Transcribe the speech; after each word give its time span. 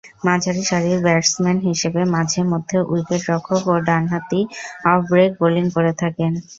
মাঝারি 0.25 0.63
সারির 0.69 0.99
ব্যাটসম্যান 1.05 1.57
হিসেবে 1.67 2.01
মাঝে-মধ্যে 2.15 2.77
উইকেট-রক্ষক 2.91 3.63
ও 3.67 3.85
ডানহাতি 3.87 4.41
অফ-ব্রেক 4.91 5.31
বোলিং 5.39 5.65
করে 5.75 5.91
থাকেন। 6.01 6.31